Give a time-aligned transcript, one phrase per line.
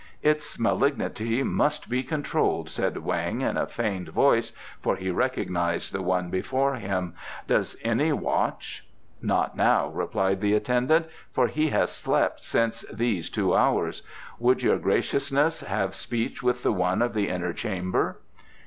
[0.23, 6.01] "Its malignity must be controlled," said Weng, in a feigned voice, for he recognized the
[6.01, 7.13] one before him.
[7.45, 8.83] "Does any watch?"
[9.21, 14.01] "Not now," replied the attendant; "for he has slept since these two hours.
[14.39, 18.21] Would your graciousness have speech with the one of the inner chamber?"